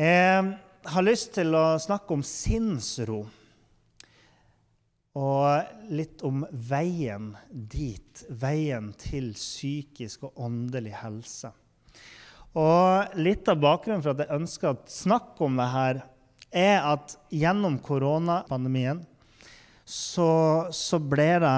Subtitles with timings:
[0.00, 0.44] Jeg
[0.88, 3.18] har lyst til å snakke om sinnsro.
[5.20, 8.22] Og litt om veien dit.
[8.32, 11.50] Veien til psykisk og åndelig helse.
[12.56, 16.02] Og litt av bakgrunnen for at jeg ønsker å snakke om det her,
[16.48, 19.04] er at gjennom koronapandemien
[19.84, 20.30] så,
[20.72, 21.54] så ble det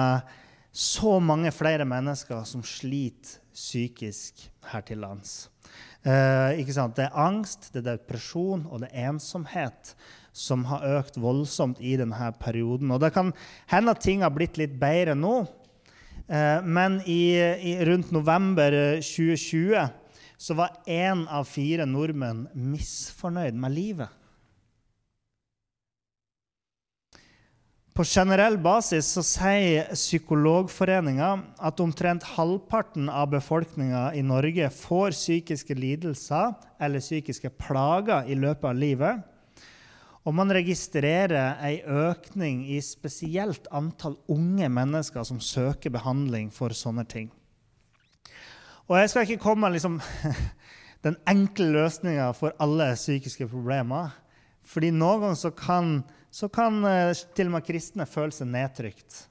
[0.75, 5.45] så mange flere mennesker som sliter psykisk her til lands.
[6.03, 6.97] Eh, ikke sant?
[6.97, 9.93] Det er angst, det er depresjon og det er ensomhet
[10.35, 12.91] som har økt voldsomt i denne perioden.
[12.91, 13.31] Og det kan
[13.71, 15.45] hende at ting har blitt litt bedre nå,
[16.27, 19.77] eh, men i, i, rundt november 2020
[20.43, 24.22] så var én av fire nordmenn misfornøyd med livet.
[27.93, 31.27] På generell basis så sier Psykologforeninga
[31.61, 38.65] at omtrent halvparten av befolkninga i Norge får psykiske lidelser eller psykiske plager i løpet
[38.65, 39.19] av livet.
[40.25, 47.05] Og man registrerer ei økning i spesielt antall unge mennesker som søker behandling for sånne
[47.05, 47.29] ting.
[48.89, 50.01] Og jeg skal ikke komme med liksom,
[51.05, 54.17] den enkle løsninga for alle psykiske problemer.
[54.65, 55.99] Fordi noen ganger så kan
[56.33, 59.27] så kan uh, til og med kristne føle seg nedtrykt.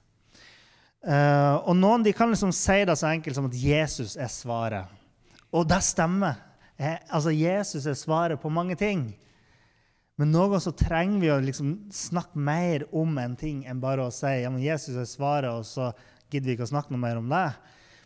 [1.03, 4.87] Uh, og noen kan liksom si det så enkelt som at Jesus er svaret.
[5.53, 6.39] Og det stemmer.
[6.79, 9.11] Eh, altså, Jesus er svaret på mange ting.
[10.21, 14.15] Men noen så trenger vi å liksom snakke mer om en ting enn bare å
[14.15, 15.91] si ja, men Jesus er svaret, og så
[16.31, 17.49] gidder vi ikke å snakke noe mer om det.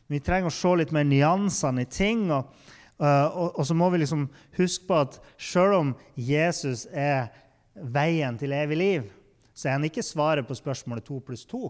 [0.06, 2.30] Men vi trenger å se litt mer nyansene i ting.
[2.32, 2.48] Og,
[2.96, 7.28] og, og så må vi liksom huske på at selv om Jesus er
[7.76, 9.10] veien til evig liv,
[9.56, 11.62] så er han ikke svaret på spørsmålet 2 pluss 2,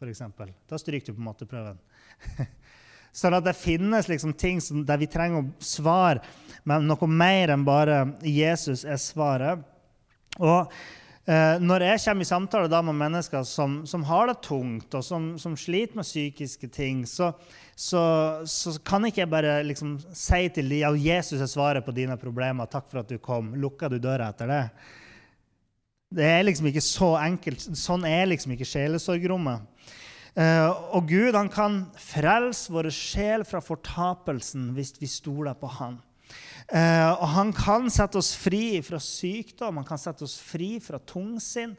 [0.00, 0.22] f.eks.
[0.68, 1.80] Da stryker du på en måte prøven.
[3.12, 6.22] sånn at det finnes liksom ting som, der vi trenger svar,
[6.68, 9.64] men noe mer enn bare Jesus er svaret.
[10.38, 10.70] Og
[11.26, 15.04] eh, når jeg kommer i samtale da med mennesker som, som har det tungt, og
[15.04, 17.32] som, som sliter med psykiske ting, så,
[17.74, 18.02] så,
[18.46, 22.16] så, kan ikke jeg bare liksom si til dem at Jesus er svaret på dine
[22.20, 22.70] problemer.
[22.70, 23.54] Takk for at du kom.
[23.58, 24.64] Lukker du døra etter det?
[26.10, 27.62] Det er liksom ikke så enkelt.
[27.78, 29.62] Sånn er liksom ikke sjelesorgrommet.
[30.34, 36.00] Uh, og Gud han kan frelse vår sjel fra fortapelsen hvis vi stoler på Han.
[36.70, 40.98] Uh, og Han kan sette oss fri fra sykdom, han kan sette oss fri fra
[41.02, 41.76] tungsinn.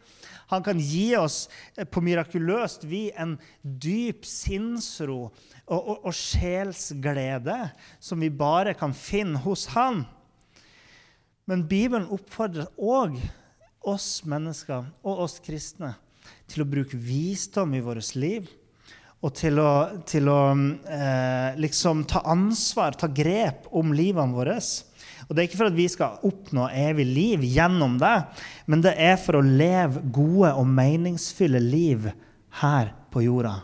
[0.51, 1.45] Han kan gi oss
[1.79, 7.59] uh, på mirakuløst vi en dyp sinnsro og, og, og sjelsglede
[7.99, 10.05] som vi bare kan finne hos Han.
[11.47, 13.19] Men Bibelen oppfordrer òg
[13.87, 15.95] oss mennesker og oss kristne
[16.51, 18.49] til å bruke visdom i vårt liv.
[19.21, 19.71] Og til å,
[20.09, 20.39] til å
[20.89, 24.55] eh, liksom ta ansvar, ta grep om livene våre.
[25.27, 28.15] Og Det er ikke for at vi skal oppnå evig liv gjennom det,
[28.65, 32.09] men det er for å leve gode og meningsfulle liv
[32.63, 33.59] her på jorda.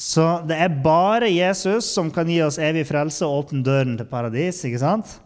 [0.00, 4.08] Så det er bare Jesus som kan gi oss evig frelse og åpne døren til
[4.08, 4.64] paradis.
[4.64, 5.18] ikke sant?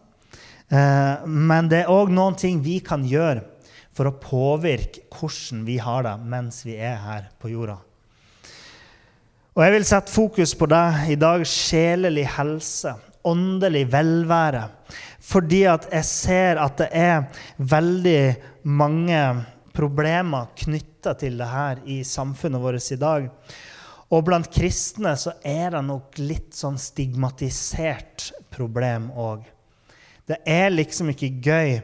[0.75, 3.45] Eh, men det er òg noen ting vi kan gjøre
[3.95, 7.79] for å påvirke hvordan vi har det mens vi er her på jorda.
[9.55, 11.45] Og Jeg vil sette fokus på det i dag.
[11.47, 14.65] Sjelelig helse, åndelig velvære.
[15.23, 19.21] Fordi at jeg ser at det er veldig mange
[19.75, 23.31] problemer knytta til det her i samfunnet vårt i dag.
[24.11, 29.54] Og blant kristne så er det nok litt sånn stigmatisert problem òg.
[30.29, 31.77] Det er liksom ikke gøy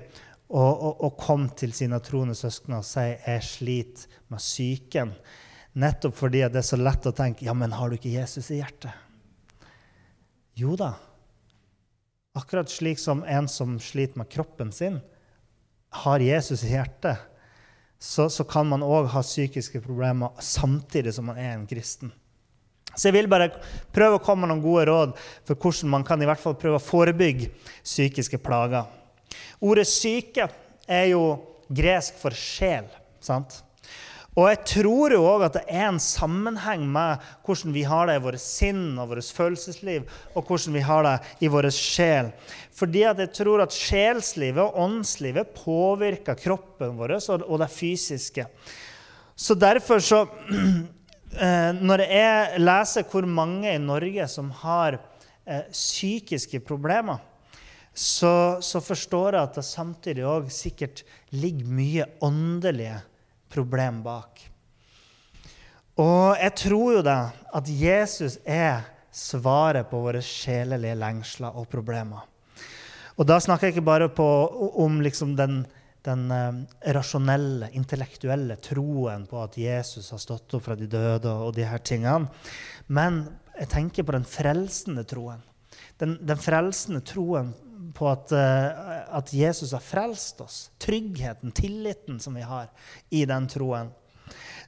[0.48, 5.12] å, å, å komme til sine troende søsken og si 'jeg sliter med psyken',
[5.74, 8.62] nettopp fordi det er så lett å tenke 'ja, men har du ikke Jesus i
[8.62, 8.96] hjertet'?
[10.56, 10.94] Jo da.
[12.34, 15.00] Akkurat slik som en som sliter med kroppen sin,
[15.90, 17.18] har Jesus i hjertet,
[17.98, 22.12] så, så kan man òg ha psykiske problemer samtidig som man er en kristen.
[22.96, 23.50] Så jeg vil bare
[23.94, 25.14] prøve å komme med noen gode råd
[25.48, 27.50] for hvordan man kan i hvert fall prøve å forebygge
[27.84, 28.88] psykiske plager.
[29.60, 30.50] Ordet 'syke'
[30.88, 31.24] er jo
[31.70, 32.88] gresk for sjel.
[33.20, 33.62] sant?
[34.38, 38.14] Og jeg tror jo òg at det er en sammenheng med hvordan vi har det
[38.20, 40.06] i våre sinn og vårt følelsesliv,
[40.38, 42.30] og hvordan vi har det i vår sjel.
[42.72, 48.46] Fordi at jeg tror at sjelslivet og åndslivet påvirker kroppen vår og det fysiske.
[49.34, 50.22] Så derfor så
[51.30, 57.20] Når jeg leser hvor mange i Norge som har eh, psykiske problemer,
[57.94, 61.02] så, så, forstår jeg at det samtidig òg sikkert
[61.34, 63.00] ligger mye åndelige
[63.50, 64.42] problem bak.
[66.00, 67.20] Og jeg tror jo det
[67.60, 72.22] at Jesus er svaret på våre sjelelige lengsler og problemer.
[73.18, 74.26] Og da snakker jeg ikke bare på,
[74.80, 75.64] om liksom den,
[76.06, 76.60] den uh,
[76.96, 81.82] rasjonelle, intellektuelle troen på at Jesus har stått opp fra de døde, og de her
[81.84, 82.30] tingene.
[82.88, 83.22] Men
[83.58, 85.42] jeg tenker på den frelsende troen.
[86.00, 87.52] Den, den frelsende troen
[87.96, 90.62] på at, uh, at, Jesus har frelst oss.
[90.80, 92.70] Tryggheten, tilliten som vi har
[93.10, 93.92] i den troen.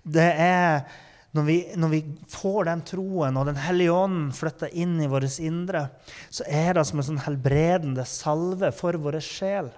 [0.02, 0.84] Det er
[1.32, 5.38] når vi, når vi får den troen, og Den hellige ånden flytter inn i vårt
[5.40, 5.86] indre,
[6.28, 9.70] så er det som en sånn helbredende salve for vår sjel.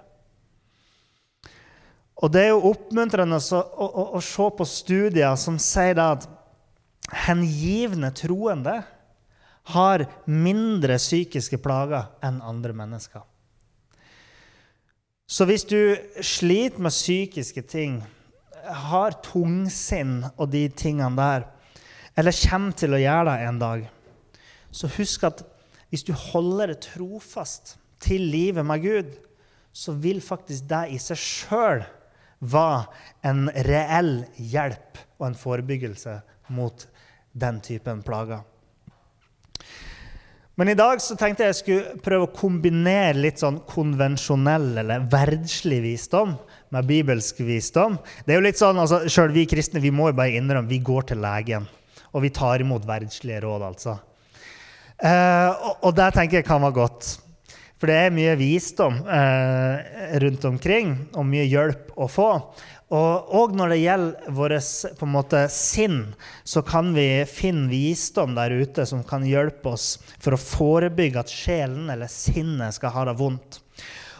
[2.23, 6.27] Og Det er jo oppmuntrende å, å, å, se på studier som sier at
[7.25, 8.77] hengivne troende
[9.75, 13.23] har mindre psykiske plager enn andre mennesker.
[15.27, 17.99] Så hvis du sliter med psykiske ting,
[18.65, 21.47] har tungsinn og de tingene der,
[22.15, 23.83] eller kommer til å gjøre det en dag,
[24.71, 25.43] så husk at
[25.91, 29.11] hvis du holder det trofast til livet med Gud,
[29.75, 31.83] så vil faktisk det i seg sjøl
[32.51, 32.85] være
[33.29, 36.19] en reell hjelp og en forebyggelse
[36.55, 36.87] mot
[37.35, 38.43] den typen plager.
[40.55, 45.03] Men i dag så tenkte jeg jeg skulle prøve å kombinere litt sånn konvensjonell eller
[45.11, 46.37] verdslig visdom
[46.71, 47.97] med bibelsk visdom.
[48.23, 50.79] Det er jo litt sånn, altså, Sjøl vi kristne vi må jo bare innrømme vi
[50.79, 51.67] går til legen.
[52.15, 53.97] Og vi tar imot verdslige råd, altså.
[54.95, 57.09] Eh, og, og det tenker jeg kan være godt.
[57.85, 59.89] For det er mye visdom eh,
[60.23, 62.29] rundt omkring, og mye hjelp å få.
[62.97, 65.99] Og, og når det gjelder vårt sinn,
[66.41, 71.29] så kan vi finne visdom der ute som kan hjelpe oss for å forebygge at
[71.29, 73.61] sjelen eller sinnet skal ha det vondt.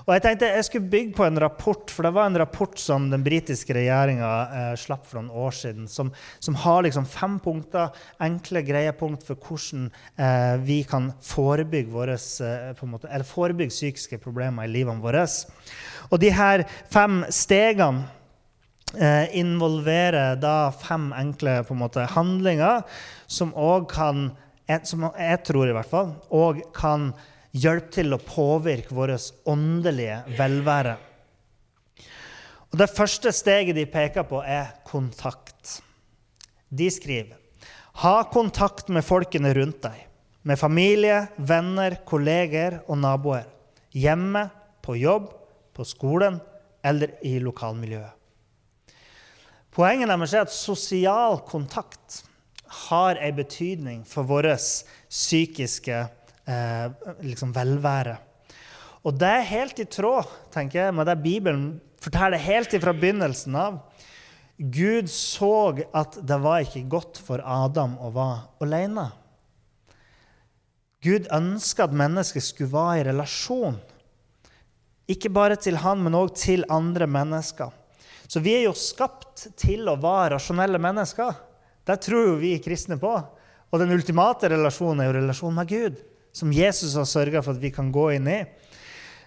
[0.06, 3.08] Og Jeg tenkte jeg skulle bygge på en rapport, for det var en rapport som
[3.10, 7.90] den britiske regjeringa eh, slapp for noen år siden, som, som har liksom fem punkter,
[8.22, 9.88] enkle, greie punkt for hvordan
[10.22, 15.26] eh, vi kan forebygge, våres, eh, måte, forebygge psykiske problemer i livene våre.
[16.12, 18.06] Og de her fem stegene
[18.94, 22.86] eh, involverer da fem enkle måte, handlinger
[23.26, 24.28] som òg kan,
[24.86, 27.16] som jeg tror i hvert fall, òg kan
[27.56, 30.98] hjelpe til å påvirke vårt åndelige velvære.
[32.72, 35.80] Og Det første steget de peker på, er kontakt.
[36.70, 37.40] De skriver
[38.04, 40.02] ha kontakt med folkene rundt deg,
[40.44, 43.46] med familie, venner, kolleger og naboer.
[43.96, 44.50] Hjemme,
[44.84, 45.30] på jobb,
[45.72, 46.42] på skolen
[46.86, 48.12] eller i lokalmiljøet.
[49.76, 52.22] Poenget deres er at sosial kontakt
[52.90, 56.04] har en betydning for vår psykiske
[57.26, 58.18] liksom velvære.
[59.06, 61.66] Og det er helt i tråd tenker jeg, med det Bibelen
[62.02, 63.78] forteller helt fra begynnelsen av.
[64.58, 65.52] Gud så
[65.94, 69.10] at det var ikke godt for Adam å være alene.
[71.06, 73.78] Gud ønska at mennesket skulle være i relasjon.
[75.12, 77.70] Ikke bare til han, men òg til andre mennesker.
[78.26, 81.36] Så vi er jo skapt til å være rasjonelle mennesker.
[81.86, 83.12] Det tror jo vi kristne på.
[83.70, 86.02] Og den ultimate relasjonen er jo relasjonen med Gud
[86.36, 88.42] som Jesus har sørga for at vi kan gå inn i.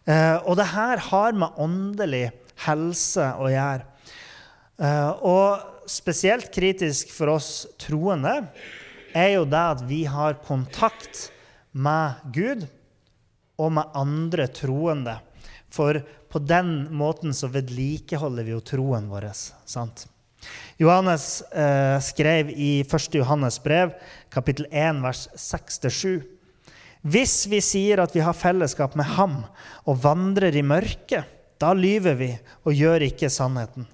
[0.08, 2.28] Eh, og det her har med åndelig
[2.66, 3.86] helse å gjøre.
[4.78, 8.42] Eh, og spesielt kritisk for oss troende
[9.16, 11.28] er jo det at vi har kontakt
[11.72, 12.66] med Gud
[13.58, 15.18] og med andre troende.
[15.72, 19.30] For på den måten så vedlikeholder vi jo troen vår.
[19.32, 20.06] sant?
[20.78, 23.14] Johannes eh, skrev i 1.
[23.18, 23.96] Johannes brev,
[24.30, 26.37] kapittel 1, vers 6-7.
[27.02, 29.42] Hvis vi sier at vi har fellesskap med ham
[29.86, 31.28] og vandrer i mørket,
[31.58, 32.32] da lyver vi
[32.66, 33.86] og gjør ikke sannheten.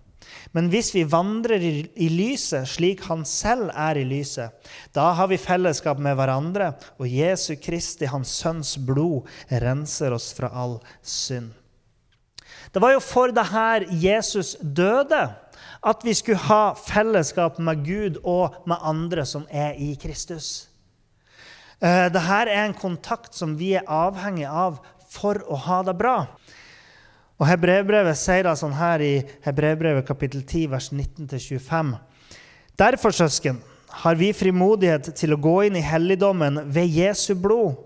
[0.55, 4.55] Men hvis vi vandrer i, lyset slik han selv er i lyset,
[4.95, 10.53] da har vi fellesskap med hverandre, og Jesu Kristi, hans sønns blod, renser oss fra
[10.55, 11.51] all synd.
[12.75, 15.27] Det var jo for det her Jesus døde,
[15.85, 20.69] at vi skulle ha fellesskap med Gud og med andre som er i Kristus.
[21.85, 24.79] Uh, Dette er en kontakt som vi er avhengig av
[25.13, 26.17] for å ha det bra.
[27.37, 29.15] Og Hebrevbrevet sier det sånn her i
[29.45, 31.91] Hebrevbrevet kapittel 10, vers 19-25.
[32.81, 33.59] Derfor, søsken,
[34.01, 37.77] har vi frimodighet til å gå inn i helligdommen ved Jesu blod.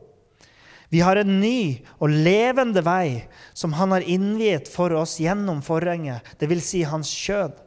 [0.94, 6.22] Vi har en ny og levende vei som han har innviet for oss gjennom forhenget,
[6.40, 6.70] dvs.
[6.70, 7.58] Si hans kjød.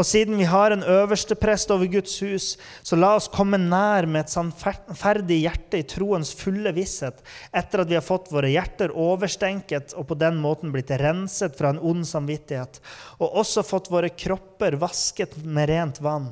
[0.00, 2.44] Og siden vi har en øverste prest over Guds hus,
[2.80, 7.18] så la oss komme nær med et sannferdig hjerte i troens fulle visshet,
[7.52, 11.74] etter at vi har fått våre hjerter overstenket og på den måten blitt renset fra
[11.74, 12.80] en ond samvittighet,
[13.20, 16.30] og også fått våre kropper vasket med rent vann.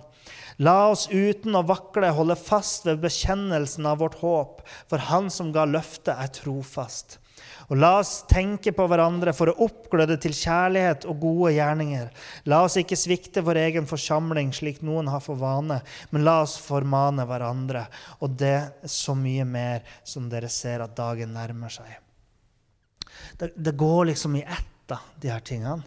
[0.65, 5.53] La oss uten å vakle holde fast ved bekjennelsen av vårt håp, for Han som
[5.53, 7.21] ga løftet, er trofast.
[7.69, 12.09] Og la oss tenke på hverandre for å oppgløde til kjærlighet og gode gjerninger.
[12.49, 15.81] La oss ikke svikte vår egen forsamling slik noen har for vane,
[16.11, 17.85] men la oss formane hverandre,
[18.25, 21.93] og det er så mye mer som dere ser at dagen nærmer seg.
[23.39, 24.75] Det, det går liksom i ett
[25.21, 25.85] de her tingene.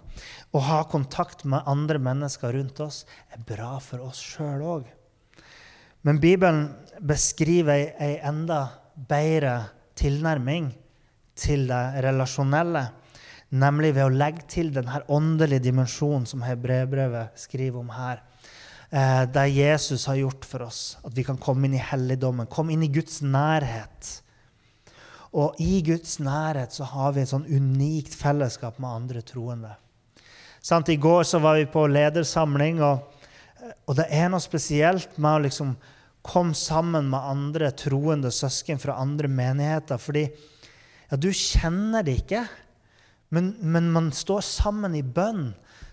[0.54, 3.04] Å ha kontakt med andre mennesker rundt oss
[3.34, 4.84] er bra for oss sjøl òg.
[6.06, 6.68] Men Bibelen
[7.02, 10.72] beskriver ei enda bedre tilnærming
[11.42, 12.86] til det relasjonelle,
[13.52, 18.22] nemlig ved å legge til denne åndelige dimensjonen som Hebrevbrevet skriver om her.
[18.92, 22.76] Eh, det Jesus har gjort for oss, at vi kan komme inn i helligdommen, komme
[22.76, 24.18] inn i Guds nærhet.
[25.32, 29.72] Og i Guds nærhet så har vi et sånn unikt fellesskap med andre troende.
[30.62, 30.92] Sant?
[30.92, 33.08] I går så var vi på ledersamling, og,
[33.88, 35.74] og det er noe spesielt med å liksom
[36.22, 39.98] komme sammen med andre troende søsken fra andre menigheter.
[39.98, 40.28] fordi
[41.12, 42.46] ja, du kjenner det ikke,
[43.36, 45.50] men, men man står sammen i bønn.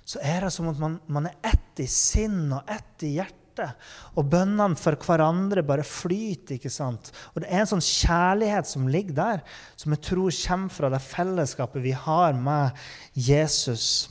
[0.08, 3.66] Så er det som at man, man er ett i sinn og ett i hjerte.
[4.14, 6.56] Og bønnene for hverandre bare flyter.
[6.56, 7.10] ikke sant?
[7.34, 9.42] Og Det er en sånn kjærlighet som ligger der,
[9.75, 12.78] som jeg tror kommer fra det fellesskapet vi har med
[13.14, 14.08] Jesus.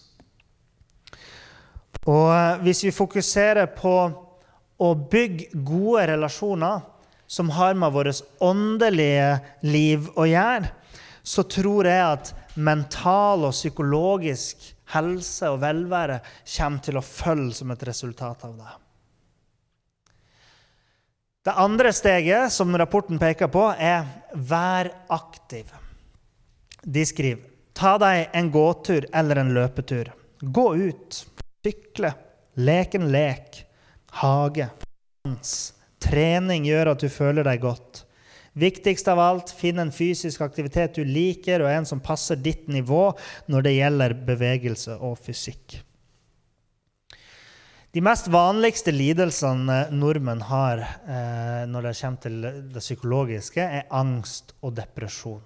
[2.07, 3.95] Og eh, hvis vi fokuserer på
[4.77, 6.83] å bygge gode relasjoner
[7.27, 10.69] som har med vårt åndelige liv å gjøre,
[11.27, 16.21] så tror jeg at mental og psykologisk helse og velvære
[16.55, 18.75] kommer til å følge som et resultat av det.
[21.47, 25.71] Det andre steget som rapporten peker på, er 'vær aktiv'.
[26.83, 27.43] De skriver
[27.73, 30.11] ta deg en gåtur eller en løpetur.
[30.41, 31.25] Gå ut,
[31.63, 32.13] sykle,
[32.55, 33.65] leke en lek,
[34.11, 34.69] hage,
[35.25, 35.73] dans.
[35.99, 38.06] Trening gjør at du føler deg godt.
[38.57, 43.11] Viktigst av alt, finn en fysisk aktivitet du liker, og en som passer ditt nivå
[43.51, 45.77] når det gjelder bevegelse og fysikk.
[47.93, 52.41] De mest vanligste lidelsene nordmenn har eh, når det kommer til
[52.73, 55.41] det psykologiske, er angst og depresjon.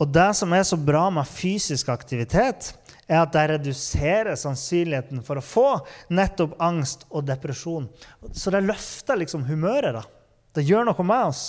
[0.00, 2.72] Og det som er så bra med fysisk aktivitet,
[3.10, 5.68] er at det reduserer sannsynligheten for å få
[6.14, 7.86] nettopp angst og depresjon.
[8.32, 9.98] Så det løfter liksom humøret.
[9.98, 10.19] da.
[10.56, 11.44] Det gjør noe med oss.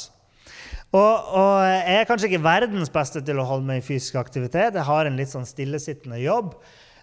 [0.91, 0.99] Og,
[1.39, 4.75] og, jeg er kanskje ikke verdens beste til å holde meg i fysisk aktivitet.
[4.75, 6.57] Jeg har en litt sånn stillesittende jobb.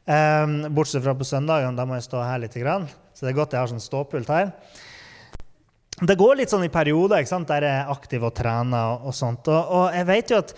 [0.09, 2.57] Um, bortsett fra på søndagene, da må jeg stå her litt.
[2.57, 4.53] Så det er godt jeg har sånn ståpult her.
[5.99, 8.93] Det går litt sånn i perioder der jeg er aktiv og trener.
[8.93, 9.49] Og, og sånt.
[9.49, 10.55] Og, og, jeg vet jo at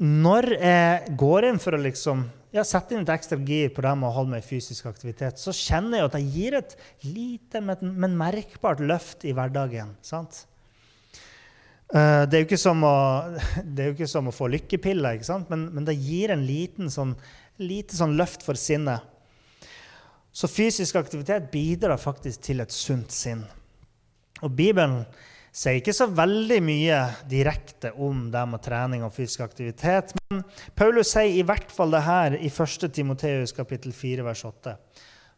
[0.00, 3.94] når jeg går inn for å liksom, ja, sette inn et ekstra gir på det
[4.00, 7.60] med å holde meg i fysisk aktivitet, så kjenner jeg at jeg gir et lite,
[7.60, 9.92] men merkbart løft i hverdagen.
[10.04, 10.46] sant?
[11.94, 12.94] Uh, det, er å,
[13.64, 15.20] det er jo ikke som å få lykkepiller?
[15.50, 17.14] Men, men det gir en liten sånn
[17.62, 19.04] lite sånn løft for sinnet.
[20.36, 23.40] Så fysisk aktivitet bidrar faktisk til et sunt sinn.
[24.44, 25.00] Og Bibelen
[25.56, 26.98] sier ikke så veldig mye
[27.30, 30.42] direkte om det med trening og fysisk aktivitet, men
[30.76, 32.90] Paulus sier i hvert fall det her i 1.
[32.92, 34.76] Timoteus kapittel 4, vers 8.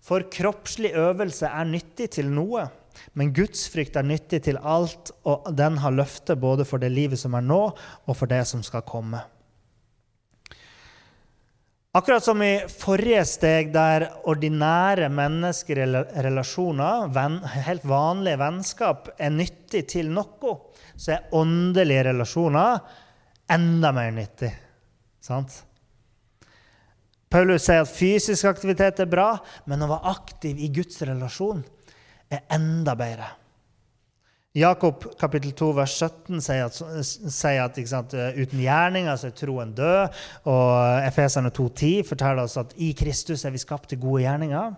[0.02, 2.67] For kroppslig øvelse er nyttig til noe,
[3.19, 7.35] men gudsfrykt er nyttig til alt, og den har løfte både for det livet som
[7.38, 7.62] er nå,
[8.07, 9.21] og for det som skal komme.
[11.99, 17.09] Akkurat som i forrige steg, der ordinære menneskerelasjoner,
[17.64, 20.52] helt vanlige vennskap, er nyttig til noe,
[20.95, 22.78] så er åndelige relasjoner
[23.50, 24.52] enda mer nyttig.
[25.25, 25.64] Sant?
[27.33, 29.38] Paulus sier at fysisk aktivitet er bra,
[29.69, 31.64] men å være aktiv i Guds relasjon
[32.31, 33.29] er enda bedre.
[34.59, 39.75] Jakob kapittel 2 vers 17 sier at, sier at sant, uten gjerninger så er troen
[39.77, 40.19] død.
[40.51, 44.75] Og Efeserne 2,10 forteller oss at i Kristus er vi skapt til gode gjerninger.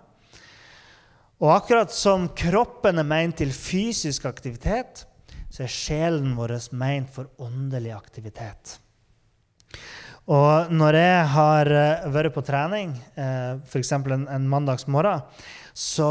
[1.41, 5.07] Og akkurat som kroppen er meint til fysisk aktivitet,
[5.51, 8.77] så er sjelen vår meint for åndelig aktivitet.
[10.31, 13.91] Og når jeg har eh, vært på trening, eh, f.eks.
[13.97, 15.25] En, en mandagsmorgen,
[15.73, 16.07] så,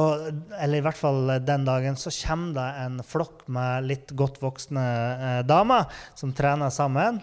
[0.56, 4.84] eller i hvert fall den dagen, så kommer det en flokk med litt godt voksne
[4.84, 7.20] eh, damer som trener sammen.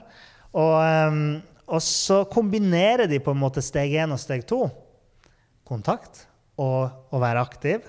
[0.54, 1.20] Og, eh,
[1.68, 4.66] og, så kombinerer de på en måte steg én og steg to.
[5.68, 6.26] Kontakt
[6.62, 7.86] og å være aktiv.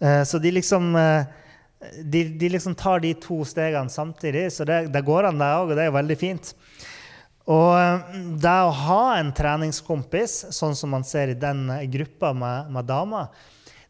[0.00, 1.38] Eh, så de liksom eh,
[2.02, 5.70] de, de, liksom tar de to stegene samtidig, så det, det går an, det òg,
[5.70, 6.52] og det er jo veldig fint.
[7.50, 12.70] Og eh, det å ha en treningskompis, sånn som man ser i den gruppa med,
[12.74, 13.32] med damer,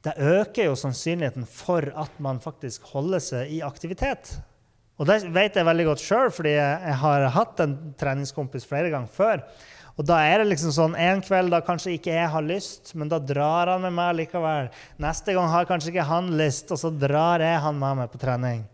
[0.02, 4.34] det øker jo sannsynligheten for at man faktisk holder seg i aktivitet.
[4.98, 9.12] Og det vet jeg veldig godt sjøl, fordi jeg har hatt en treningskompis flere ganger
[9.14, 9.44] før.
[10.00, 13.10] Og da er det liksom sånn en kveld da kanskje ikke jeg har lyst, men
[13.12, 14.70] da drar han med meg likevel.
[15.02, 18.20] Neste gang har kanskje ikke han lyst, og så drar jeg han med meg på
[18.22, 18.64] trening.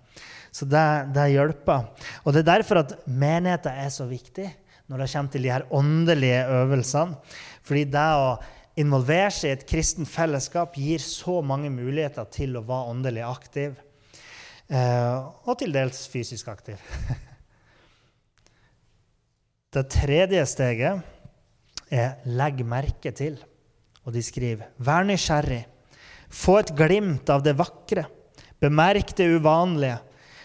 [0.55, 1.91] Så det, det hjelper.
[2.25, 4.47] Og det er derfor at menigheten er så viktig
[4.89, 7.19] når det kommer til de her åndelige øvelsene.
[7.63, 8.31] Fordi det å
[8.79, 13.77] involvere seg i et kristent fellesskap gir så mange muligheter til å være åndelig aktiv.
[14.69, 15.17] Eh,
[15.49, 16.81] og til dels fysisk aktiv.
[19.69, 21.03] Det tredje steget
[21.93, 23.37] er 'legg merke til'.
[24.05, 25.67] Og de skriver 'Vær nysgjerrig'.
[26.29, 28.07] Få et glimt av det vakre.
[28.61, 29.99] Bemerk det uvanlige.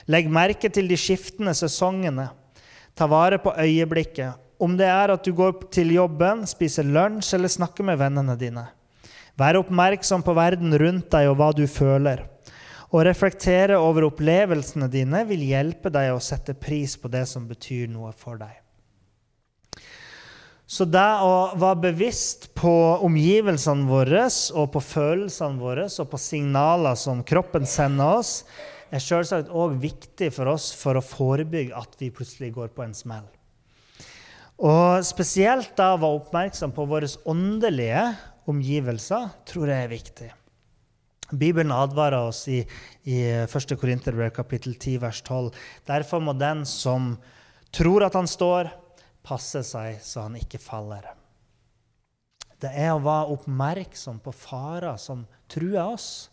[0.07, 2.29] Legg merke til de skiftende sesongene.
[2.95, 4.39] Ta vare på øyeblikket.
[4.62, 8.67] Om det er at du går til jobben, spiser lunsj eller snakker med vennene dine.
[9.39, 12.21] Vær oppmerksom på verden rundt deg og hva du føler.
[12.93, 17.89] Å reflektere over opplevelsene dine vil hjelpe deg å sette pris på det som betyr
[17.89, 18.59] noe for deg.
[20.69, 22.71] Så det å være bevisst på
[23.05, 28.31] omgivelsene våre og på følelsene våre og på signaler som kroppen sender oss,
[28.93, 32.93] er selvsagt òg viktig for oss for å forebygge at vi plutselig går på en
[32.97, 33.25] smell.
[34.63, 38.05] Og spesielt da å være oppmerksom på våre åndelige
[38.50, 40.29] omgivelser tror jeg er viktig.
[41.33, 42.59] Bibelen advarer oss i,
[43.09, 43.73] i 1.
[43.79, 45.50] Korinterbrev kapittel 10 vers 12.
[45.89, 47.15] Derfor må den som
[47.73, 48.69] tror at han står,
[49.25, 51.07] passe seg så han ikke faller.
[52.61, 56.29] Det er å være oppmerksom på farer som truer oss.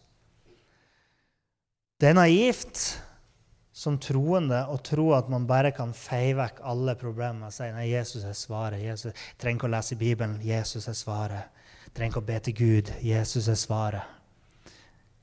[2.01, 2.81] Det er naivt
[3.77, 7.91] som troende å tro at man bare kan feie vekk alle problemer og si nei,
[7.91, 8.81] Jesus er svaret.
[8.81, 10.39] Jesus trenger ikke å lese Bibelen.
[10.45, 11.61] Jesus er svaret.
[11.93, 12.93] Trenger ikke å be til Gud.
[13.05, 14.17] Jesus er svaret.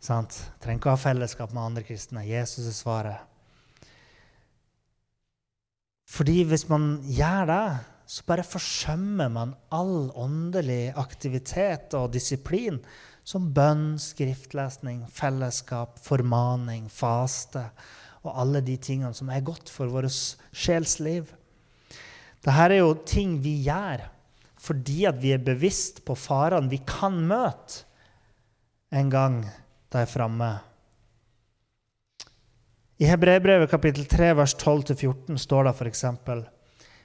[0.06, 0.38] Sant?
[0.62, 2.26] Trenger ikke å ha fellesskap med andre kristne.
[2.30, 3.26] Jesus er svaret.
[6.08, 7.66] Fordi hvis man gjør det,
[8.08, 12.78] så bare forsømmer man all åndelig aktivitet og disiplin,
[13.28, 17.66] som bønn, skriftlesning, fellesskap, formaning, faste
[18.24, 20.14] og alle de tingene som er godt for vårt
[20.56, 21.34] sjelsliv.
[22.40, 24.06] Dette er jo ting vi gjør
[24.68, 27.84] fordi at vi er bevisst på farene vi kan møte
[28.96, 30.50] en gang de er framme.
[32.98, 36.06] I Hebreerbrevet kapittel 3 vers 12-14 står det f.eks.: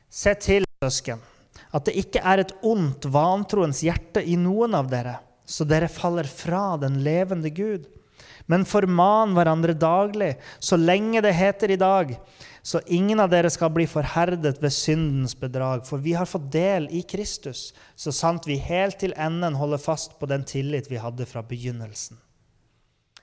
[0.09, 1.21] Se til, søsken,
[1.75, 6.29] at det ikke er et ondt, vantroens hjerte i noen av dere, så dere faller
[6.29, 7.89] fra den levende Gud.
[8.51, 12.17] Men forman hverandre daglig, så lenge det heter i dag,
[12.63, 15.83] så ingen av dere skal bli forherdet ved syndens bedrag.
[15.87, 20.19] For vi har fått del i Kristus, så sant vi helt til enden holder fast
[20.21, 22.21] på den tillit vi hadde fra begynnelsen.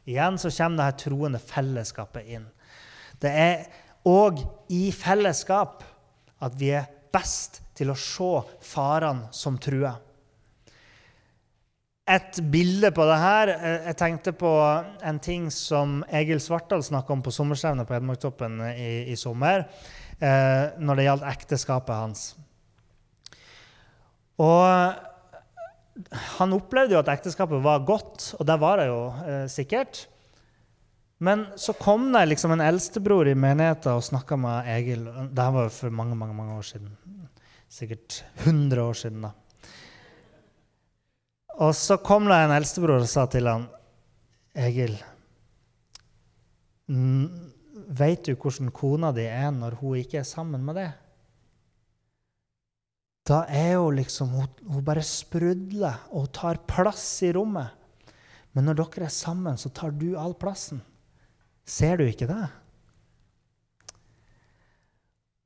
[0.10, 2.48] Igjen så kommer dette troende fellesskapet inn.
[3.20, 3.66] Det er
[4.08, 4.42] òg
[4.74, 5.84] i fellesskap
[6.44, 8.32] at vi er best til å se
[8.66, 10.00] farene som truer.
[12.10, 14.52] Et bilde på det her eh, Jeg tenkte på
[15.06, 19.68] en ting som Egil Svartdal snakka om på sommerstevnet på Hedmarktoppen i, i, sommer,
[20.18, 22.24] eh, når det gjaldt ekteskapet hans.
[24.40, 24.96] Og
[26.38, 30.08] han opplevde jo at ekteskapet var godt, og det var det jo eh, sikkert.
[31.20, 35.04] Men så kom det liksom en eldstebror i menigheten og snakka med Egil.
[35.36, 36.96] Det var jo for mange mange, mange år siden.
[37.70, 39.28] Sikkert 100 år siden.
[39.28, 39.36] da.
[41.60, 43.68] Og så kom det en eldstebror og sa til han,
[44.60, 44.96] Egil,
[48.00, 50.94] veit du hvordan kona di er når hun ikke er sammen med deg?
[53.30, 57.76] Da er hun liksom Hun, hun bare sprudler og tar plass i rommet.
[58.56, 60.82] Men når dere er sammen, så tar du all plassen.
[61.70, 62.48] Ser du ikke det?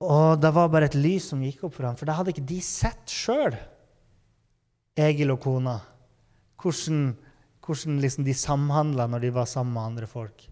[0.04, 2.48] Og det var bare et lys som gikk opp for ham, for det hadde ikke
[2.48, 3.56] de sett sjøl,
[5.00, 5.78] Egil og kona.
[6.64, 7.14] Hvordan,
[7.66, 10.46] hvordan liksom de samhandla når de var sammen med andre folk.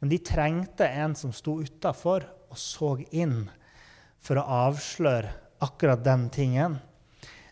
[0.00, 3.46] Men de trengte en som sto utafor og så inn
[4.20, 5.32] for å avsløre
[5.64, 6.76] akkurat den tingen.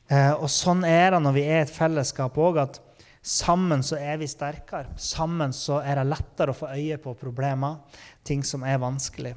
[0.09, 2.81] Eh, og sånn er det når vi er et fellesskap òg, at
[3.29, 4.95] Sammen så er vi sterkere.
[4.97, 7.81] Sammen så er det lettere å få øye på problemer,
[8.25, 9.35] ting som er vanskelig.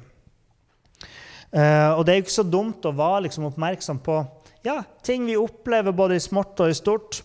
[1.52, 4.22] Uh, og det er jo ikke så dumt å være liksom oppmerksom på
[4.64, 7.20] ja, ting vi opplever både i smått og i stort.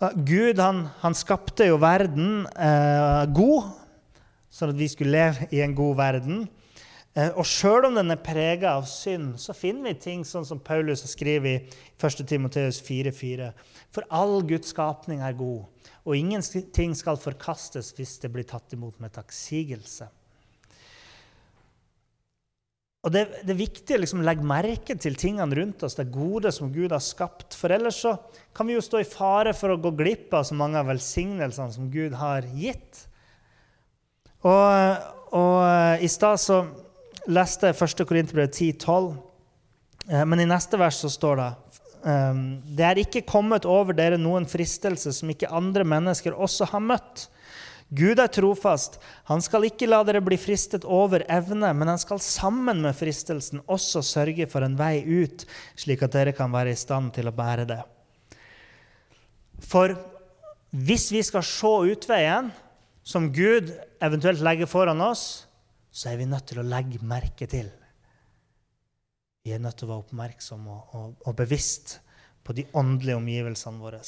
[0.00, 3.70] Gud han, han, skapte jo verden eh, god,
[4.52, 6.44] sånn at vi skulle leve i en god verden.
[7.38, 11.04] Og sjøl om den er prega av synd, så finner vi ting sånn som Paulus
[11.06, 11.60] skriver i
[11.94, 12.24] 1.
[12.26, 13.52] Timoteus 4,4.
[13.94, 15.62] For all Guds skapning er god,
[16.02, 20.10] og ingenting skal forkastes hvis det blir tatt imot med takksigelse.
[23.04, 26.48] Og det, det, er viktig å liksom legge merke til tingene rundt oss, det gode
[26.56, 27.52] som Gud har skapt.
[27.58, 28.14] For ellers så
[28.56, 31.74] kan vi jo stå i fare for å gå glipp av så mange av velsignelsene
[31.74, 33.02] som Gud har gitt.
[34.44, 35.04] Og,
[35.36, 36.62] og eh, i stad så
[37.28, 38.06] leste jeg 1.
[38.08, 39.12] Korinterbrev 10,12.
[40.08, 41.50] Eh, men i neste vers så står det
[42.08, 46.84] ehm, Det er ikke kommet over dere noen fristelse som ikke andre mennesker også har
[46.84, 47.28] møtt.
[47.92, 48.96] Gud er trofast.
[49.28, 53.62] Han skal ikke la dere bli fristet over evne, men han skal sammen med fristelsen
[53.70, 55.44] også sørge for en vei ut,
[55.78, 57.80] slik at dere kan være i stand til å bære det.
[59.64, 59.94] For
[60.74, 62.50] hvis vi skal se utveien
[63.06, 63.70] som Gud
[64.02, 65.44] eventuelt legger foran oss,
[65.94, 67.68] så er vi nødt til å legge merke til.
[69.44, 71.98] Vi er nødt til å være oppmerksomme og, og, og bevisst
[72.44, 74.00] på de åndelige omgivelsene våre.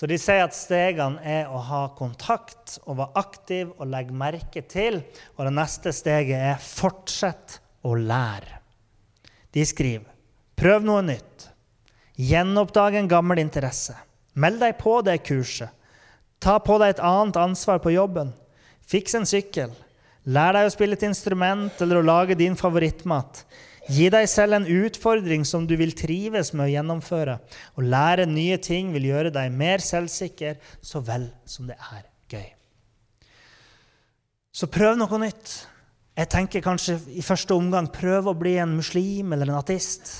[0.00, 4.62] Så de sier at stegene er å ha kontakt og være aktiv og legge merke
[4.64, 5.02] til.
[5.36, 8.62] Og det neste steget er fortsett å lære.
[9.52, 10.08] De skriver
[10.56, 11.50] prøv noe nytt.
[12.16, 13.92] Gjenoppdag en gammel interesse.
[14.40, 15.68] Meld deg på det kurset.
[16.40, 18.32] Ta på deg et annet ansvar på jobben.
[18.80, 19.74] Fiks en sykkel.
[20.32, 23.44] Lær deg å spille et instrument eller å lage din favorittmat.
[23.90, 27.36] Gi deg selv en utfordring som du vil trives med å gjennomføre.
[27.74, 32.46] Å lære nye ting vil gjøre deg mer selvsikker, så vel som det er gøy.
[34.54, 35.54] Så prøv noe nytt.
[36.20, 40.10] Jeg tenker kanskje i første omgang prøv å bli en muslim eller en ateist.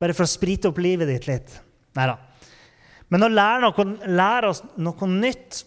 [0.00, 1.54] Bare for å sprite opp livet ditt litt.
[1.98, 2.16] Nei da.
[3.10, 5.64] Men å lære, noe, lære oss noe nytt,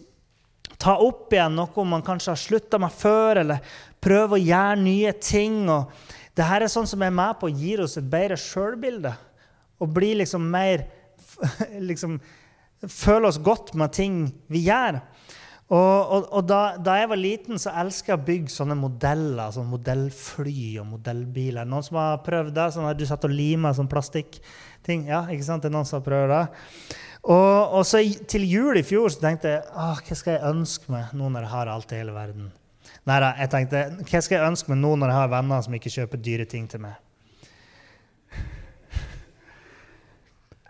[0.80, 5.14] ta opp igjen noe man kanskje har slutta med før, eller prøve å gjøre nye
[5.22, 5.70] ting.
[5.70, 5.92] og
[6.34, 9.14] dette er sånn som er med på å gi oss et bedre sjølbilde.
[9.82, 10.88] Og bli liksom mer
[11.90, 12.20] liksom,
[12.84, 14.16] Føle oss godt med ting
[14.52, 14.98] vi gjør.
[15.72, 19.54] Og, og, og da, da, jeg var liten, så elsket jeg å bygge sånne modeller.
[19.56, 21.70] sånn Modellfly og modellbiler.
[21.70, 22.66] Noen som har prøvd det?
[22.76, 25.08] Sånn at du satt og lima sånn plastikkting?
[25.08, 25.64] Ja, ikke sant?
[25.64, 26.44] Det er noen som har prøvd det.
[27.24, 31.16] Og, og så til jul i fjor så tenkte jeg hva skal jeg ønske meg
[31.16, 32.52] nå når jeg har alt i hele verden?
[33.04, 35.74] Nei da, jeg tenkte hva skal jeg ønske meg nå når jeg har venner som
[35.76, 36.96] ikke kjøper dyre ting til meg?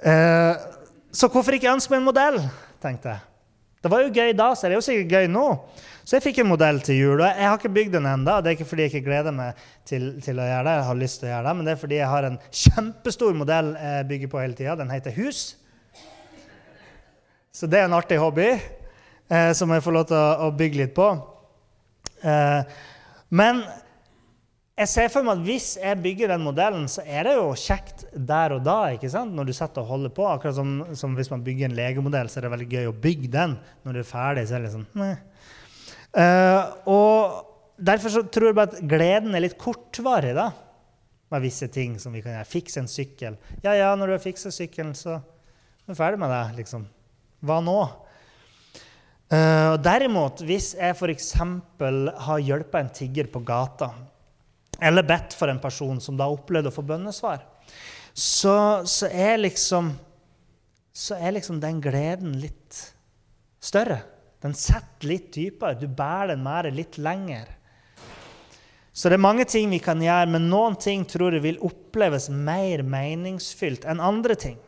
[0.02, 0.58] Uh,
[1.20, 2.42] så hvorfor ikke ønske meg en modell?
[2.84, 3.30] tenkte jeg.
[3.84, 5.46] Det var jo gøy da, så det er jo sikkert gøy nå.
[6.04, 7.20] Så jeg fikk en modell til jul.
[7.20, 8.38] og Jeg har ikke bygd den ennå.
[8.40, 11.00] Det er ikke fordi jeg ikke gleder meg til, til, å gjøre det, jeg har
[11.00, 14.08] lyst til å gjøre det, men det er fordi jeg har en kjempestor modell jeg
[14.12, 14.78] bygger på hele tida.
[14.80, 15.42] Den heter Hus.
[17.54, 20.80] Så det er en artig hobby eh, som jeg får lov til å, å bygge
[20.80, 21.10] litt på.
[22.24, 22.76] Eh,
[23.34, 23.64] men
[24.74, 28.08] jeg ser for meg at hvis jeg bygger den modellen, så er det jo kjekt
[28.14, 28.78] der og da.
[28.96, 29.36] ikke sant?
[29.38, 30.26] Når du setter og holder på.
[30.26, 33.30] Akkurat som, som hvis man bygger en legemodell, så er det veldig gøy å bygge
[33.36, 33.54] den.
[33.86, 34.88] Når du er ferdig, så er det litt sånn
[36.18, 40.50] uh, Og derfor så tror jeg bare at gleden er litt kortvarig da,
[41.34, 42.50] med visse ting som vi kan gjøre.
[42.50, 43.38] Fikse en sykkel.
[43.62, 46.44] Ja, ja, når du har fiksa sykkelen, så er du ferdig med det.
[46.64, 46.90] liksom.
[47.46, 47.78] Hva nå?
[49.34, 51.32] Uh, derimot, hvis jeg f.eks.
[52.28, 53.88] har hjulpet en tigger på gata,
[54.84, 57.42] eller bedt for en person som da opplevde å få bønnesvar,
[58.14, 59.90] så, så, er liksom,
[60.94, 62.78] så er liksom den gleden litt
[63.64, 64.04] større.
[64.44, 65.80] Den setter litt dypere.
[65.80, 67.50] Du bærer den deg litt lenger.
[68.94, 72.30] Så det er mange ting vi kan gjøre, men noen ting tror jeg vil oppleves
[72.30, 74.60] mer meningsfylt enn andre ting.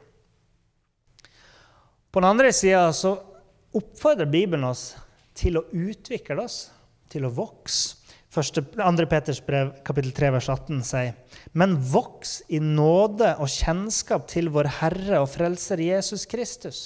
[2.09, 3.13] På den andre sida så
[3.75, 4.93] oppfordrer Bibelen oss
[5.35, 6.69] til å utvikle oss,
[7.11, 8.01] til å vokse.
[8.35, 9.05] 2.
[9.07, 11.13] Peters brev, kapittel 3, vers 18 sier
[11.55, 16.81] Men voks i nåde og kjennskap til vår Herre og Frelser Jesus Kristus.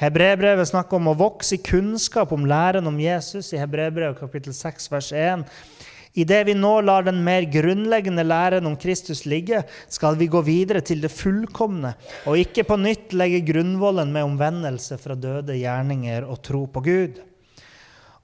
[0.00, 4.90] Hebrebrevet snakker om å vokse i kunnskap om læren om Jesus i Hebrebrevet kapittel 6,
[4.92, 5.44] vers 1.
[6.16, 10.80] Idet vi nå lar den mer grunnleggende læren om Kristus ligge, skal vi gå videre
[10.80, 11.92] til det fullkomne
[12.24, 17.20] og ikke på nytt legge grunnvollen med omvendelse fra døde gjerninger og tro på Gud.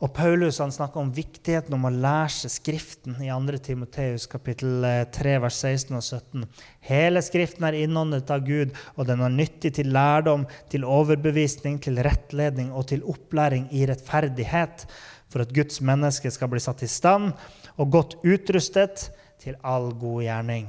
[0.02, 3.59] Og Paulus han snakker om viktigheten om å lære seg Skriften i 2.
[3.68, 4.83] Timoteus kapittel
[5.14, 6.46] 3, vers 16 og 17.
[6.88, 12.02] Hele Skriften er innåndet av Gud, og den er nyttig til lærdom, til overbevisning, til
[12.02, 14.88] rettledning og til opplæring i rettferdighet,
[15.31, 17.31] for at Guds menneske skal bli satt i stand
[17.78, 19.08] og godt utrustet
[19.42, 20.68] til all god gjerning.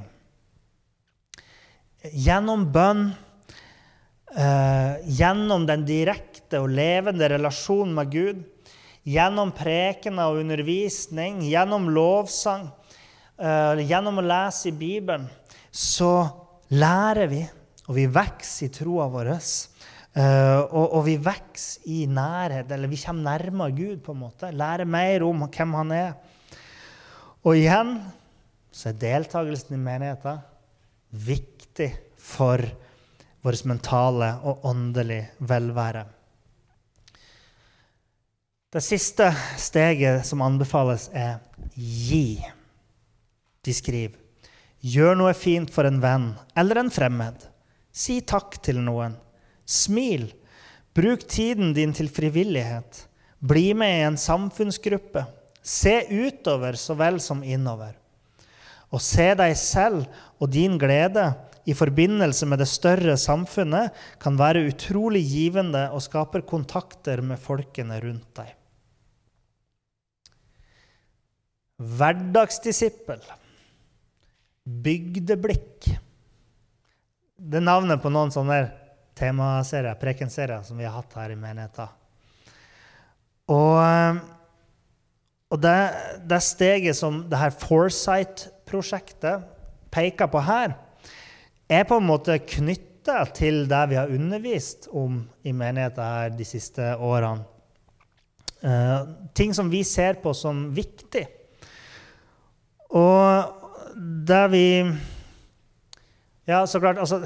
[2.04, 3.06] Gjennom bønn,
[4.36, 8.42] eh, gjennom den direkte og levende relasjonen med Gud,
[9.04, 12.68] gjennom prekener og undervisning, gjennom lovsang,
[13.36, 15.26] uh, gjennom å lese i Bibelen,
[15.70, 16.24] så
[16.72, 17.42] lærer vi,
[17.88, 19.34] og vi vokser i troa vår.
[20.14, 23.98] Uh, og, og, vi vokser i nærhet, eller vi kommer nærmere Gud.
[24.04, 26.14] på en måte, Lærer mer om hvem han er.
[27.44, 27.98] Og igjen
[28.72, 30.40] så er deltakelsen i menigheten
[31.14, 32.62] viktig for
[33.44, 36.06] vår mentale og åndelige velvære.
[38.74, 39.28] Det siste
[39.60, 41.38] steget som anbefales, er
[41.76, 42.40] gi.
[43.62, 44.18] De skriver
[44.84, 47.38] Gjør noe fint for en venn eller en fremmed.
[47.94, 49.14] Si takk til noen.
[49.64, 50.26] Smil.
[50.92, 53.06] Bruk tiden din til frivillighet.
[53.40, 55.24] Bli med i en samfunnsgruppe.
[55.64, 57.94] Se utover så vel som innover.
[58.92, 60.04] Å se deg selv
[60.38, 61.32] og din glede
[61.64, 67.96] i forbindelse med det større samfunnet kan være utrolig givende og skaper kontakter med folkene
[68.04, 68.52] rundt deg.
[71.80, 73.24] Hverdagsdisippel.
[74.64, 75.88] Bygdeblikk.
[77.34, 78.60] Det er navnet på noen sånne
[79.18, 81.90] temaserier, prekenserier, som vi har hatt her i menigheten.
[83.52, 84.20] Og, eh,
[85.54, 85.78] og det,
[86.26, 89.44] det steget som det her Foresight-prosjektet
[89.94, 90.74] peker på her,
[91.70, 96.46] er på en måte knytta til det vi har undervist om i menigheten her de
[96.48, 97.46] siste årene.
[98.64, 99.04] Uh,
[99.36, 101.26] ting som vi ser på som viktig.
[102.96, 103.94] Og
[104.26, 104.66] det vi
[106.44, 107.22] Ja, så klart altså,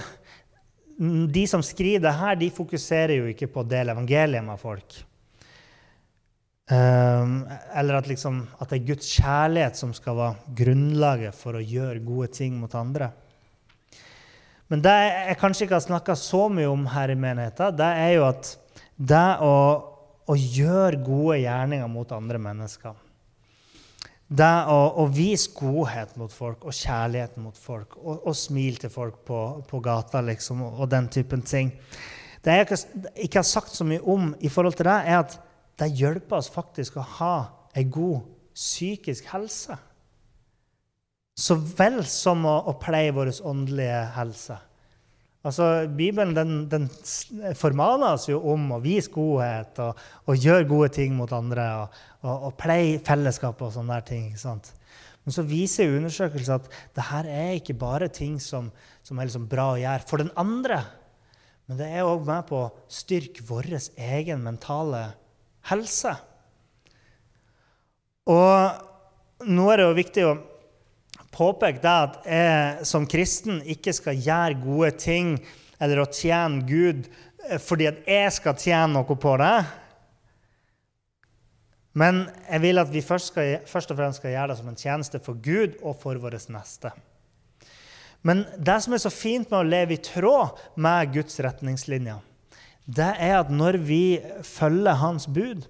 [1.34, 4.98] De som skriver det her, de fokuserer jo ikke på å dele evangeliet med folk.
[6.68, 11.64] Um, eller at, liksom, at, det er Guds kjærlighet som skal være grunnlaget for å
[11.64, 13.08] gjøre gode ting mot andre.
[14.68, 18.14] Men det jeg kanskje ikke har snakka så mye om her i menigheten, det er
[18.18, 18.52] jo at
[19.00, 19.54] det å,
[20.28, 22.98] å gjøre gode gjerninger mot andre mennesker
[24.28, 28.92] det å, å, vise godhet mot folk og kjærlighet mot folk og, og smil til
[28.92, 31.72] folk på, på gata liksom, og, og, den typen ting.
[32.44, 32.66] Det jeg
[33.24, 35.38] ikke, har sagt så mye om, i forhold til det, er at
[35.78, 37.34] det hjelper oss faktisk å ha
[37.76, 39.76] ei god psykisk helse.
[41.38, 44.56] Så vel som å, å pleie vår åndelige helse.
[45.46, 46.88] Altså, Bibelen den, den,
[47.56, 52.00] formaner oss jo om å vise godhet og, og gjøre gode ting mot andre og,
[52.24, 54.26] og, og pleie fellesskap og sånne der ting.
[54.32, 54.72] ikke sant?
[55.22, 58.72] Men så viser undersøkelser at det her er ikke bare ting som,
[59.06, 60.82] som er liksom bra å gjøre for den andre,
[61.68, 65.02] men det er òg med på å styrke vår egen mentale
[65.70, 66.14] helse.
[68.28, 70.36] Og nå er det jo viktig å
[71.34, 75.36] påpeke det at jeg som kristen ikke skal gjøre gode ting
[75.78, 79.58] eller å tjene Gud eh, fordi at jeg skal tjene noe på det.
[81.98, 84.78] Men jeg vil at vi først, skal, først og fremst skal gjøre det som en
[84.78, 86.92] tjeneste for Gud og for vår neste.
[88.26, 92.18] Men det som er så fint med å leve i tråd med Guds retningslinjer,
[92.88, 94.02] det er at når vi
[94.46, 95.66] følger Hans bud,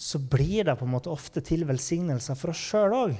[0.00, 3.18] så blir det på en måte ofte til velsignelser for oss sjøl òg.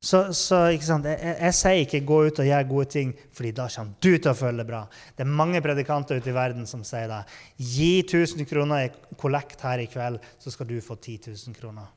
[0.00, 3.98] Så, så jeg, jeg, sier ikke 'gå ut og gjør gode ting', fordi da kommer
[4.00, 4.86] du til å føle det bra.
[5.16, 7.20] Det er mange predikanter ute i verden som sier det.
[7.58, 11.92] Gi 1000 kroner i kollekt her i kveld, så skal du få 10 000 kroner.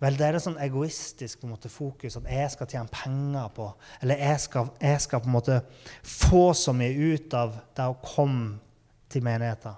[0.00, 3.66] Vel, det er et sånn egoistisk måte, fokus at jeg skal tjene penger på
[4.00, 5.58] Eller jeg skal, jeg skal, på en måte
[6.00, 8.56] få så mye ut av det å komme
[9.12, 9.76] til menigheten.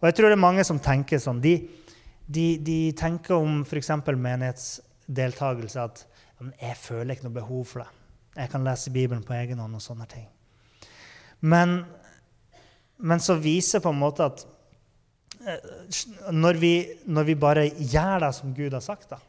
[0.00, 1.42] Og jeg tror det er mange som tenker sånn.
[1.44, 1.54] De,
[2.26, 3.92] de, de tenker om f.eks.
[4.10, 6.02] menighetsdeltakelse at
[6.58, 7.90] jeg føler ikke noe behov for det.
[8.34, 10.26] Jeg kan lese Bibelen på egen hånd og sånne ting.
[11.44, 11.84] Men,
[12.98, 14.42] men så viser på en måte at
[15.46, 15.70] eh,
[16.34, 16.74] når vi,
[17.06, 19.20] når vi, bare gjør det som Gud har sagt, da,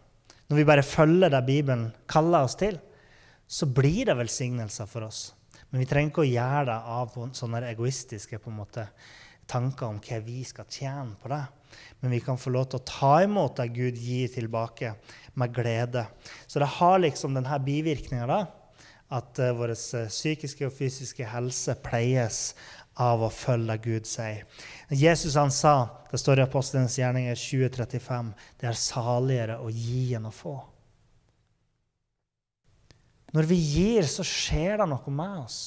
[0.50, 2.78] når vi bare følger det Bibelen kaller oss til,
[3.48, 5.28] så blir det velsignelser for oss.
[5.70, 8.88] Men vi trenger ikke å gjøre det av sånne egoistiske måte,
[9.50, 11.44] tanker om hva vi skal tjene på det.
[12.02, 14.94] Men vi kan få lov til å ta imot det Gud gir tilbake,
[15.36, 16.06] med glede.
[16.48, 18.46] Så det har liksom denne bivirkninga.
[19.16, 22.40] At uh, vår uh, psykiske og fysiske helse pleies
[22.96, 24.46] av å følge Gud sier.
[24.90, 28.32] Jesus han sa, det står i Apostelens gjerninger 2035,
[28.62, 30.56] det er saligere å gi enn å få.
[33.36, 35.60] Når vi gir, så skjer det noe med oss.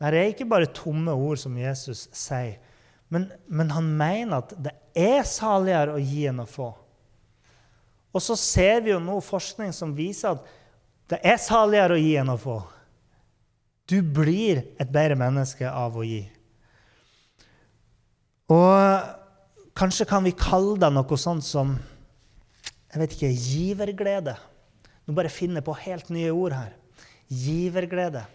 [0.00, 2.58] Det er ikke bare tomme ord som Jesus sier,
[3.12, 6.72] men, men han mener at det er saligere å gi enn å få.
[8.12, 10.48] Og så ser vi jo nå forskning som viser at
[11.12, 12.58] det er saligere å gi enn å få.
[13.88, 16.22] Du blir et bedre menneske av å gi.
[18.52, 21.76] Og kanskje kan vi kalle det noe sånt som
[22.92, 24.34] jeg vet ikke, giverglede.
[25.08, 26.72] Nå bare finner jeg på helt nye ord her.
[27.32, 28.26] Giverglede.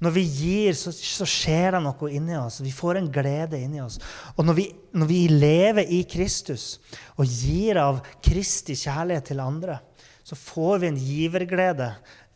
[0.00, 2.62] Når vi gir, så, så, skjer det noe inni oss.
[2.64, 3.98] Vi får en glede inni oss.
[4.38, 4.64] Og når vi,
[4.96, 6.78] når vi lever i Kristus
[7.20, 9.76] og gir av Kristi kjærlighet til andre,
[10.24, 11.90] så får vi en giverglede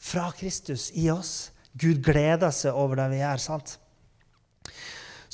[0.04, 1.54] fra Kristus i oss.
[1.72, 3.40] Gud gleder seg over det vi gjør.
[3.40, 3.78] sant?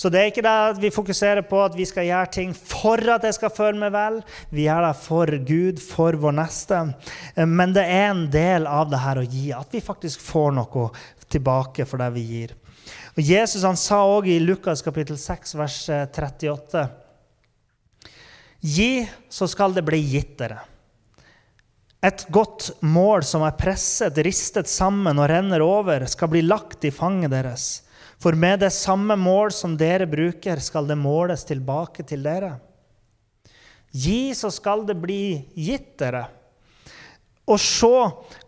[0.00, 3.02] Så det er ikke det at vi fokuserer på at vi skal gjøre ting for
[3.12, 4.14] at jeg skal føle meg vel.
[4.48, 6.78] Vi gjør det for Gud, for vår neste.
[7.44, 10.86] Men det er en del av det her å gi, at vi faktisk får noe
[11.28, 12.54] tilbake for det vi gir.
[13.12, 15.76] Og Jesus han sa òg i Lukas kapittel 6, vers
[16.16, 16.86] 38.:
[18.64, 20.62] Gi, så skal det bli gitt dere.
[22.00, 26.94] Et godt mål som er presset, ristet sammen og renner over, skal bli lagt i
[26.94, 27.68] fanget deres.
[28.20, 32.58] For med det samme mål som dere bruker, skal det måles tilbake til dere.
[33.90, 35.22] Gi, så skal det bli
[35.56, 36.26] gitt dere.
[37.50, 37.88] Og se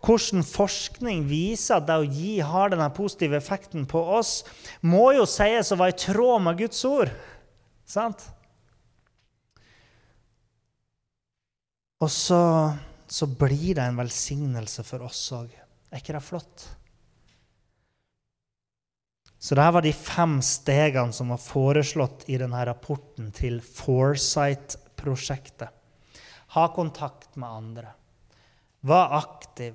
[0.05, 4.43] hvordan forskning viser at det å gi har denne positive effekten på oss,
[4.85, 7.11] må jo sies å være i tråd med Guds ord.
[7.89, 8.23] Sant?
[12.03, 12.39] Og så,
[13.07, 15.51] så blir det en velsignelse for oss òg.
[15.91, 16.65] Er ikke det flott?
[19.43, 25.67] Så dette var de fem stegene som var foreslått i denne rapporten til Foresight-prosjektet.
[26.55, 27.91] Ha kontakt med andre.
[28.87, 29.73] Vær aktiv.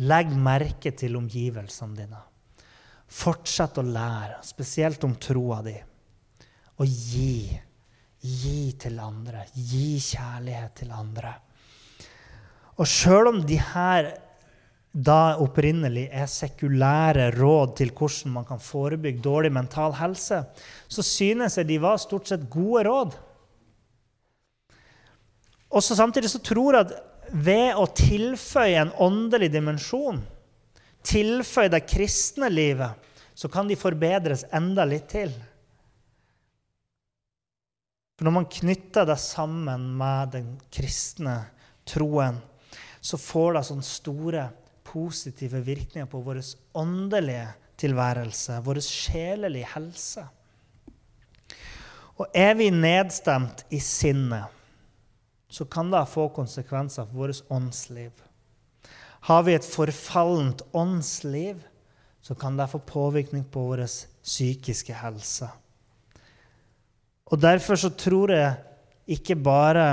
[0.00, 2.22] Legg merke til omgivelsene dine.
[3.06, 5.82] Fortsett å lære, spesielt om troa di.
[6.80, 7.60] Og gi.
[8.24, 9.44] Gi til andre.
[9.52, 11.34] Gi kjærlighet til andre.
[12.80, 14.25] Og sjøl om de her
[14.96, 20.40] da opprinnelig er sekulære råd til hvordan man kan forebygge dårlig mental helse,
[20.88, 23.18] så synes jeg de var stort sett gode råd.
[25.68, 26.94] Og så Samtidig så tror jeg at
[27.32, 30.22] ved å tilføye en åndelig dimensjon,
[31.04, 32.96] tilføye det kristne livet,
[33.36, 35.32] så kan de forbedres enda litt til.
[38.16, 41.42] For Når man knytter det sammen med den kristne
[41.84, 42.38] troen,
[43.04, 44.46] så får det sånne store
[44.86, 46.40] positive virkninger på vår
[46.78, 47.46] åndelige
[47.80, 50.24] tilværelse, vår sjelelige helse.
[52.16, 54.46] Og er vi nedstemt i sinnet,
[55.48, 58.12] så kan det få konsekvenser for vårt åndsliv.
[59.26, 61.60] Har vi et forfallent åndsliv,
[62.22, 65.48] så kan det få påvirkning på vår psykiske helse.
[67.26, 68.54] Og derfor så tror jeg
[69.06, 69.86] ikke bare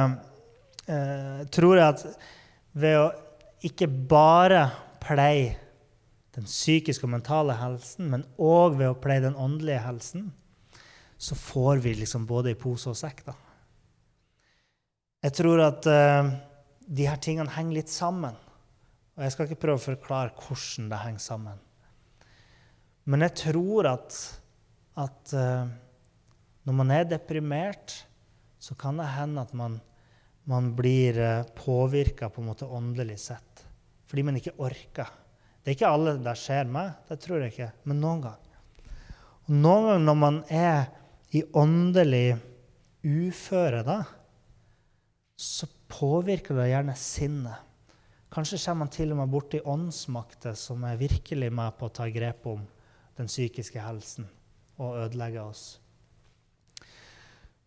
[0.87, 2.05] eh, tror jeg at
[2.73, 3.07] ved å
[3.63, 4.67] ikke bare
[5.03, 5.55] pleie
[6.33, 10.31] den psykiske og mentale helsen, men òg ved å pleie den åndelige helsen,
[11.17, 13.21] så får vi liksom både i pose og sekk.
[13.27, 13.35] da.
[15.23, 16.31] Jeg tror at uh,
[16.83, 18.35] de her tingene henger litt sammen.
[19.13, 21.61] Og jeg skal ikke prøve å forklare hvordan det henger sammen.
[23.05, 24.17] Men jeg tror at,
[24.99, 25.69] at uh,
[26.65, 28.01] når man er deprimert,
[28.57, 29.77] så kan det hende at man,
[30.49, 33.52] man blir uh, en måte åndelig sett
[34.13, 35.07] fordi man ikke orker.
[35.65, 38.57] Det er ikke alle det skjer med, det tror jeg ikke, men noen ganger.
[39.47, 40.83] Og noen ganger når man er
[41.33, 42.35] i åndelig
[43.01, 44.03] uføre, da,
[45.33, 47.57] så påvirker det gjerne sinnet.
[48.29, 52.05] Kanskje kommer man til og med borti åndsmakter som er virkelig med på å ta
[52.13, 52.61] grep om
[53.17, 54.29] den psykiske helsen
[54.77, 55.65] og ødelegge oss.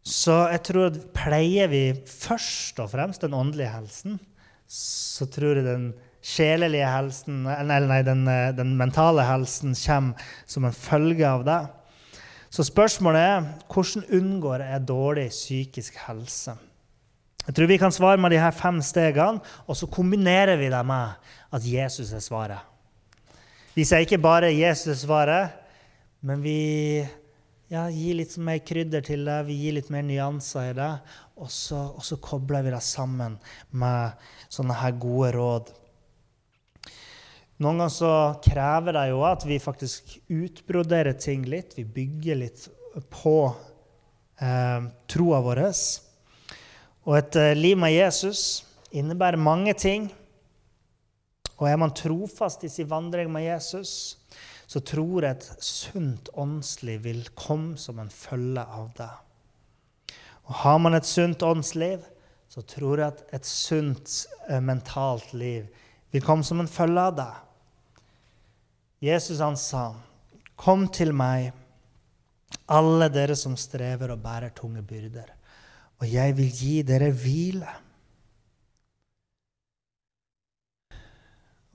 [0.06, 4.20] Så jeg tror at pleier vi først og fremst den åndelige helsen,
[4.70, 5.88] så tror jeg den
[6.26, 11.60] sjelelige helsen, eller nei, den, eh, den, mentale helsen kommer som en følge av det.
[12.50, 16.56] Så spørsmålet er hvordan unngår jeg dårlig psykisk helse?
[17.46, 20.82] Jeg tror vi kan svare med de her fem stegene, og så kombinerer vi det
[20.86, 21.14] med
[21.54, 22.58] at Jesus er svaret.
[23.76, 25.50] Vi sier ikke bare 'Jesus er svaret',
[26.22, 27.06] men vi
[27.70, 30.92] ja, gir litt mer krydder til det, vi gir litt mer nyanser i det,
[31.36, 33.38] og så, og så kobler vi det sammen
[33.70, 34.10] med
[34.48, 35.85] sånne her gode råd.
[37.56, 38.12] Noen ganger så
[38.44, 41.72] krever det jo at vi faktisk utbroderer ting litt.
[41.78, 42.66] Vi bygger litt
[43.08, 43.38] på
[44.40, 45.62] eh, troa vår.
[47.06, 50.10] Og et eh, liv med Jesus innebærer mange ting.
[51.56, 54.18] Og er man trofast i sin vandring med Jesus,
[54.68, 59.14] så tror jeg et sunt åndsliv vil komme som en følge av det.
[60.44, 62.04] Og har man et sunt åndsliv,
[62.52, 65.64] så tror jeg at et sunt eh, mentalt liv
[66.12, 67.32] vil komme som en følge av det.
[69.06, 69.94] Jesus han sa,
[70.56, 71.52] 'Kom til meg,
[72.66, 75.30] alle dere som strever og bærer tunge byrder,
[76.00, 77.76] og jeg vil gi dere hvile.'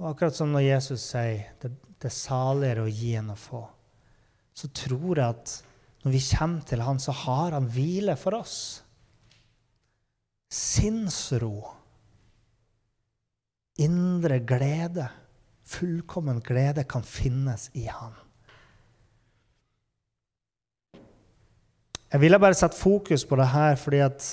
[0.01, 3.61] Og akkurat som når Jesus sier det, det er saligere å gi enn å få,
[4.57, 5.51] så tror jeg at
[6.01, 8.81] når vi kommer til Han, så har Han hvile for oss.
[10.49, 11.53] Sinnsro.
[13.77, 15.05] Indre glede.
[15.71, 18.13] Fullkommen glede kan finnes i Han.
[22.11, 24.25] Jeg ville bare sette fokus på det her, fordi at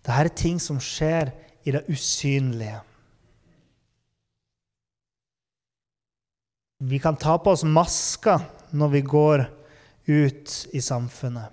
[0.00, 1.34] det her er ting som skjer
[1.68, 2.80] i det usynlige.
[6.80, 8.40] Vi kan ta på oss masker
[8.72, 9.42] når vi går
[10.08, 11.52] ut i samfunnet.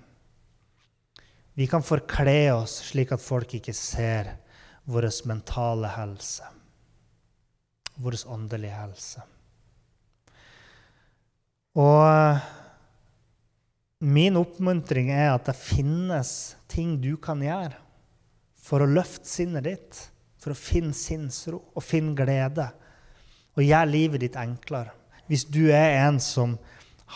[1.58, 4.30] Vi kan forkle oss slik at folk ikke ser
[4.88, 6.46] vår mentale helse,
[7.98, 9.24] vår åndelige helse.
[11.78, 12.46] Og eh,
[13.98, 16.30] min oppmuntring er at det finnes
[16.70, 17.76] ting du kan gjøre
[18.68, 20.00] for å løfte sinnet ditt,
[20.38, 22.68] for å finne sinnsro og finne glede,
[23.58, 24.94] og gjøre livet ditt enklere.
[25.26, 26.56] Hvis du er en som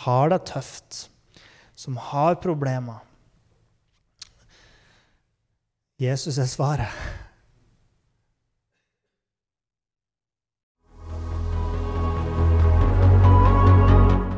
[0.03, 1.05] har det tøft,
[1.75, 3.01] som har problemer
[6.03, 7.22] Jesus er svaret.